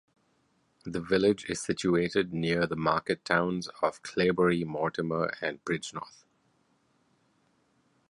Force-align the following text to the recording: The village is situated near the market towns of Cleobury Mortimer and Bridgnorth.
The 0.83 0.99
village 0.99 1.45
is 1.47 1.61
situated 1.61 2.33
near 2.33 2.65
the 2.65 2.75
market 2.75 3.23
towns 3.23 3.67
of 3.83 4.01
Cleobury 4.01 4.63
Mortimer 4.65 5.31
and 5.43 5.63
Bridgnorth. 5.63 6.23